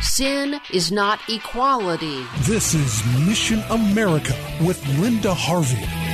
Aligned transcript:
Sin 0.00 0.60
is 0.72 0.92
not 0.92 1.18
equality. 1.28 2.24
This 2.42 2.72
is 2.72 3.02
Mission 3.26 3.58
America 3.68 4.32
with 4.60 4.78
Linda 5.00 5.34
Harvey. 5.34 6.07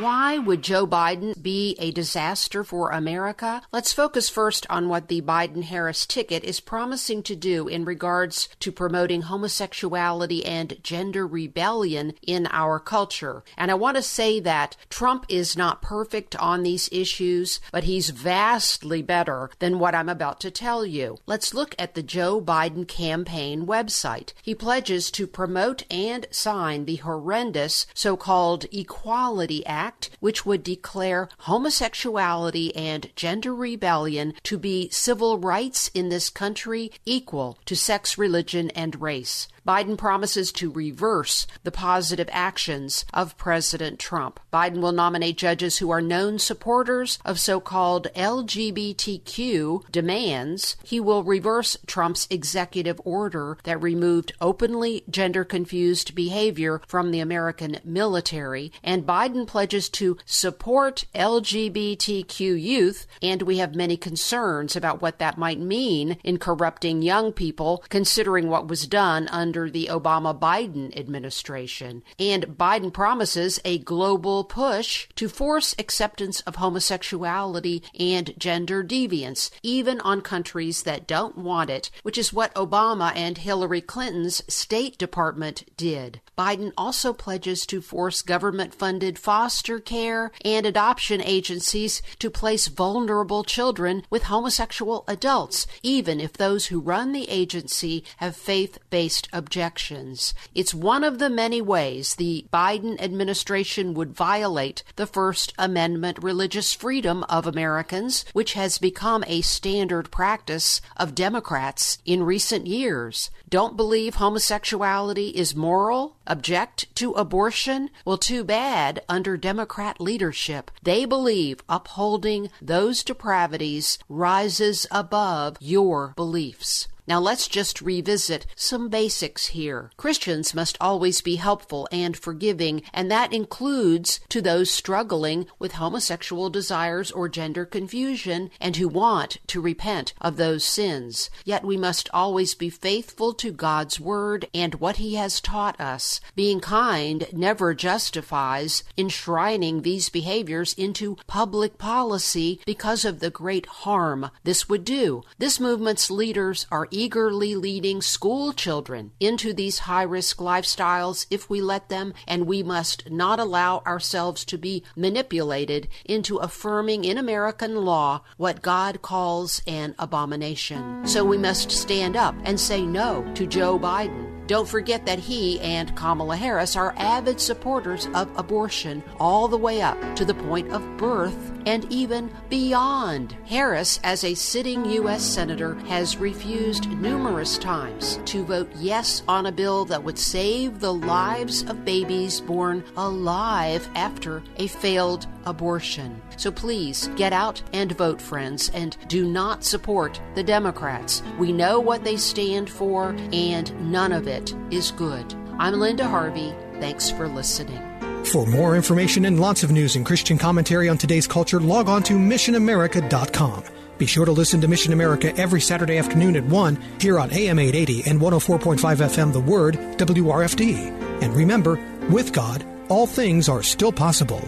Why 0.00 0.36
would 0.36 0.60
Joe 0.60 0.86
Biden 0.86 1.40
be 1.40 1.74
a 1.78 1.90
disaster 1.90 2.62
for 2.62 2.90
America? 2.90 3.62
Let's 3.72 3.94
focus 3.94 4.28
first 4.28 4.66
on 4.68 4.90
what 4.90 5.08
the 5.08 5.22
Biden 5.22 5.62
Harris 5.62 6.04
ticket 6.04 6.44
is 6.44 6.60
promising 6.60 7.22
to 7.22 7.34
do 7.34 7.66
in 7.66 7.86
regards 7.86 8.50
to 8.60 8.70
promoting 8.70 9.22
homosexuality 9.22 10.44
and 10.44 10.76
gender 10.82 11.26
rebellion 11.26 12.12
in 12.20 12.46
our 12.50 12.78
culture. 12.78 13.42
And 13.56 13.70
I 13.70 13.74
want 13.74 13.96
to 13.96 14.02
say 14.02 14.38
that 14.40 14.76
Trump 14.90 15.24
is 15.30 15.56
not 15.56 15.80
perfect 15.80 16.36
on 16.36 16.62
these 16.62 16.90
issues, 16.92 17.58
but 17.72 17.84
he's 17.84 18.10
vastly 18.10 19.00
better 19.00 19.48
than 19.60 19.78
what 19.78 19.94
I'm 19.94 20.10
about 20.10 20.40
to 20.40 20.50
tell 20.50 20.84
you. 20.84 21.20
Let's 21.24 21.54
look 21.54 21.74
at 21.78 21.94
the 21.94 22.02
Joe 22.02 22.42
Biden 22.42 22.86
campaign 22.86 23.66
website. 23.66 24.34
He 24.42 24.54
pledges 24.54 25.10
to 25.12 25.26
promote 25.26 25.84
and 25.90 26.26
sign 26.30 26.84
the 26.84 26.96
horrendous 26.96 27.86
so 27.94 28.16
called 28.18 28.66
Equality 28.70 29.64
Act 29.64 29.85
Act, 29.86 30.10
which 30.18 30.44
would 30.44 30.64
declare 30.64 31.28
homosexuality 31.42 32.74
and 32.74 33.08
gender 33.14 33.54
rebellion 33.54 34.34
to 34.42 34.58
be 34.58 34.88
civil 34.90 35.38
rights 35.38 35.92
in 35.94 36.08
this 36.08 36.28
country 36.28 36.90
equal 37.04 37.56
to 37.66 37.76
sex, 37.76 38.18
religion, 38.18 38.70
and 38.70 39.00
race. 39.00 39.46
Biden 39.66 39.98
promises 39.98 40.52
to 40.52 40.70
reverse 40.70 41.46
the 41.64 41.72
positive 41.72 42.28
actions 42.30 43.04
of 43.12 43.36
President 43.36 43.98
Trump. 43.98 44.38
Biden 44.52 44.80
will 44.80 44.92
nominate 44.92 45.36
judges 45.36 45.78
who 45.78 45.90
are 45.90 46.00
known 46.00 46.38
supporters 46.38 47.18
of 47.24 47.40
so 47.40 47.58
called 47.58 48.06
LGBTQ 48.14 49.90
demands. 49.90 50.76
He 50.84 51.00
will 51.00 51.24
reverse 51.24 51.76
Trump's 51.86 52.28
executive 52.30 53.00
order 53.04 53.58
that 53.64 53.82
removed 53.82 54.32
openly 54.40 55.02
gender 55.10 55.44
confused 55.44 56.14
behavior 56.14 56.80
from 56.86 57.10
the 57.10 57.20
American 57.20 57.78
military. 57.84 58.70
And 58.84 59.04
Biden 59.04 59.46
pledges 59.46 59.88
to 59.90 60.16
support 60.24 61.06
LGBTQ 61.14 62.60
youth. 62.60 63.06
And 63.20 63.42
we 63.42 63.58
have 63.58 63.74
many 63.74 63.96
concerns 63.96 64.76
about 64.76 65.02
what 65.02 65.18
that 65.18 65.38
might 65.38 65.58
mean 65.58 66.18
in 66.22 66.38
corrupting 66.38 67.02
young 67.02 67.32
people, 67.32 67.82
considering 67.88 68.48
what 68.48 68.68
was 68.68 68.86
done 68.86 69.26
under 69.28 69.55
under 69.56 69.70
the 69.70 69.88
Obama 69.90 70.38
Biden 70.38 70.94
administration. 70.98 72.02
And 72.18 72.44
Biden 72.58 72.92
promises 72.92 73.58
a 73.64 73.78
global 73.78 74.44
push 74.44 75.08
to 75.16 75.30
force 75.30 75.74
acceptance 75.78 76.42
of 76.42 76.56
homosexuality 76.56 77.82
and 77.98 78.38
gender 78.38 78.84
deviance, 78.84 79.50
even 79.62 79.98
on 80.00 80.20
countries 80.20 80.82
that 80.82 81.06
don't 81.06 81.38
want 81.38 81.70
it, 81.70 81.90
which 82.02 82.18
is 82.18 82.34
what 82.34 82.54
Obama 82.54 83.16
and 83.16 83.38
Hillary 83.38 83.80
Clinton's 83.80 84.42
State 84.46 84.98
Department 84.98 85.64
did. 85.78 86.20
Biden 86.36 86.72
also 86.76 87.14
pledges 87.14 87.64
to 87.66 87.80
force 87.80 88.20
government 88.20 88.74
funded 88.74 89.18
foster 89.18 89.80
care 89.80 90.32
and 90.44 90.66
adoption 90.66 91.22
agencies 91.22 92.02
to 92.18 92.28
place 92.28 92.66
vulnerable 92.66 93.42
children 93.42 94.02
with 94.10 94.24
homosexual 94.24 95.04
adults, 95.08 95.66
even 95.82 96.20
if 96.20 96.34
those 96.34 96.66
who 96.66 96.78
run 96.78 97.12
the 97.12 97.30
agency 97.30 98.04
have 98.18 98.36
faith 98.36 98.76
based 98.90 99.28
objections. 99.46 100.34
It's 100.56 100.74
one 100.74 101.04
of 101.04 101.20
the 101.20 101.30
many 101.30 101.62
ways 101.62 102.16
the 102.16 102.46
Biden 102.52 103.00
administration 103.00 103.94
would 103.94 104.12
violate 104.12 104.82
the 104.96 105.06
First 105.06 105.54
Amendment 105.56 106.18
religious 106.20 106.72
freedom 106.72 107.22
of 107.28 107.46
Americans, 107.46 108.24
which 108.32 108.54
has 108.54 108.78
become 108.78 109.22
a 109.28 109.42
standard 109.42 110.10
practice 110.10 110.80
of 110.96 111.14
Democrats 111.14 111.98
in 112.04 112.24
recent 112.24 112.66
years. 112.66 113.30
Don't 113.48 113.76
believe 113.76 114.16
homosexuality 114.16 115.28
is 115.28 115.54
moral? 115.54 116.16
Object 116.26 116.92
to 116.96 117.12
abortion? 117.12 117.90
Well, 118.04 118.18
too 118.18 118.42
bad 118.42 119.04
under 119.08 119.36
Democrat 119.36 120.00
leadership. 120.00 120.72
They 120.82 121.04
believe 121.04 121.60
upholding 121.68 122.50
those 122.60 123.04
depravities 123.04 124.00
rises 124.08 124.88
above 124.90 125.56
your 125.60 126.14
beliefs. 126.16 126.88
Now 127.08 127.20
let's 127.20 127.46
just 127.46 127.80
revisit 127.80 128.46
some 128.56 128.88
basics 128.88 129.48
here. 129.48 129.90
Christians 129.96 130.54
must 130.54 130.76
always 130.80 131.20
be 131.20 131.36
helpful 131.36 131.88
and 131.92 132.16
forgiving, 132.16 132.82
and 132.92 133.10
that 133.10 133.32
includes 133.32 134.18
to 134.28 134.42
those 134.42 134.70
struggling 134.70 135.46
with 135.58 135.72
homosexual 135.72 136.50
desires 136.50 137.12
or 137.12 137.28
gender 137.28 137.64
confusion 137.64 138.50
and 138.60 138.76
who 138.76 138.88
want 138.88 139.38
to 139.46 139.60
repent 139.60 140.14
of 140.20 140.36
those 140.36 140.64
sins. 140.64 141.30
Yet 141.44 141.64
we 141.64 141.76
must 141.76 142.08
always 142.12 142.54
be 142.54 142.70
faithful 142.70 143.34
to 143.34 143.52
God's 143.52 144.00
Word 144.00 144.48
and 144.52 144.74
what 144.76 144.96
He 144.96 145.14
has 145.14 145.40
taught 145.40 145.80
us. 145.80 146.20
Being 146.34 146.60
kind 146.60 147.26
never 147.32 147.72
justifies 147.72 148.82
enshrining 148.98 149.82
these 149.82 150.08
behaviors 150.08 150.74
into 150.74 151.16
public 151.26 151.78
policy 151.78 152.60
because 152.66 153.04
of 153.04 153.20
the 153.20 153.30
great 153.30 153.66
harm 153.66 154.30
this 154.42 154.68
would 154.68 154.84
do. 154.84 155.22
This 155.38 155.60
movement's 155.60 156.10
leaders 156.10 156.66
are 156.70 156.88
eagerly 156.96 157.54
leading 157.54 158.00
school 158.00 158.54
children 158.54 159.12
into 159.20 159.52
these 159.52 159.80
high 159.80 160.02
risk 160.02 160.38
lifestyles 160.38 161.26
if 161.30 161.50
we 161.50 161.60
let 161.60 161.90
them, 161.90 162.14
and 162.26 162.46
we 162.46 162.62
must 162.62 163.10
not 163.10 163.38
allow 163.38 163.82
ourselves 163.86 164.46
to 164.46 164.56
be 164.56 164.82
manipulated 164.96 165.88
into 166.06 166.38
affirming 166.38 167.04
in 167.04 167.18
American 167.18 167.84
law 167.84 168.22
what 168.38 168.62
God 168.62 169.02
calls 169.02 169.60
an 169.66 169.94
abomination. 169.98 171.06
So 171.06 171.22
we 171.22 171.36
must 171.36 171.70
stand 171.70 172.16
up 172.16 172.34
and 172.44 172.58
say 172.58 172.86
no 172.86 173.30
to 173.34 173.46
Joe 173.46 173.78
Biden. 173.78 174.35
Don't 174.46 174.68
forget 174.68 175.06
that 175.06 175.18
he 175.18 175.60
and 175.60 175.96
Kamala 175.96 176.36
Harris 176.36 176.76
are 176.76 176.94
avid 176.96 177.40
supporters 177.40 178.06
of 178.14 178.30
abortion 178.38 179.02
all 179.18 179.48
the 179.48 179.58
way 179.58 179.82
up 179.82 179.98
to 180.16 180.24
the 180.24 180.34
point 180.34 180.70
of 180.70 180.96
birth 180.96 181.52
and 181.66 181.90
even 181.92 182.30
beyond. 182.48 183.36
Harris, 183.46 183.98
as 184.04 184.22
a 184.22 184.34
sitting 184.34 184.84
U.S. 184.84 185.24
Senator, 185.24 185.74
has 185.86 186.16
refused 186.16 186.88
numerous 186.88 187.58
times 187.58 188.20
to 188.26 188.44
vote 188.44 188.70
yes 188.76 189.24
on 189.26 189.46
a 189.46 189.52
bill 189.52 189.84
that 189.86 190.04
would 190.04 190.18
save 190.18 190.78
the 190.78 190.94
lives 190.94 191.62
of 191.64 191.84
babies 191.84 192.40
born 192.40 192.84
alive 192.96 193.88
after 193.96 194.44
a 194.58 194.68
failed 194.68 195.26
abortion. 195.46 196.20
So 196.36 196.50
please 196.50 197.08
get 197.16 197.32
out 197.32 197.62
and 197.72 197.92
vote, 197.92 198.20
friends, 198.20 198.70
and 198.74 198.96
do 199.08 199.24
not 199.24 199.64
support 199.64 200.20
the 200.34 200.42
Democrats. 200.42 201.22
We 201.38 201.52
know 201.52 201.80
what 201.80 202.04
they 202.04 202.16
stand 202.16 202.68
for, 202.68 203.16
and 203.32 203.92
none 203.92 204.12
of 204.12 204.26
it 204.26 204.54
is 204.70 204.90
good. 204.90 205.34
I'm 205.58 205.80
Linda 205.80 206.06
Harvey. 206.06 206.54
Thanks 206.80 207.10
for 207.10 207.28
listening. 207.28 207.80
For 208.24 208.44
more 208.44 208.74
information 208.74 209.24
and 209.24 209.40
lots 209.40 209.62
of 209.62 209.70
news 209.70 209.96
and 209.96 210.04
Christian 210.04 210.36
commentary 210.36 210.88
on 210.88 210.98
today's 210.98 211.26
culture, 211.26 211.60
log 211.60 211.88
on 211.88 212.02
to 212.02 212.14
missionamerica.com. 212.14 213.64
Be 213.98 214.06
sure 214.06 214.26
to 214.26 214.32
listen 214.32 214.60
to 214.60 214.68
Mission 214.68 214.92
America 214.92 215.34
every 215.36 215.60
Saturday 215.60 215.96
afternoon 215.96 216.36
at 216.36 216.44
1 216.44 216.78
here 217.00 217.18
on 217.18 217.32
AM 217.32 217.58
880 217.58 218.10
and 218.10 218.20
104.5 218.20 218.78
FM 218.78 219.32
The 219.32 219.40
Word, 219.40 219.76
WRFD. 219.96 221.22
And 221.22 221.34
remember, 221.34 221.78
with 222.10 222.32
God, 222.32 222.64
all 222.88 223.06
things 223.06 223.48
are 223.48 223.62
still 223.62 223.92
possible. 223.92 224.46